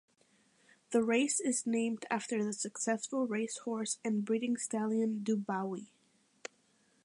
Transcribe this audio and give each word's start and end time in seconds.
The 0.89 1.03
race 1.03 1.39
is 1.39 1.67
named 1.67 2.07
after 2.09 2.43
the 2.43 2.53
successful 2.53 3.27
racehorse 3.27 3.99
and 4.03 4.25
breeding 4.25 4.57
stallion 4.57 5.23
Dubawi. 5.23 5.89